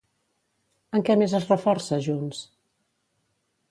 [0.99, 2.43] En què més es reforça Junts?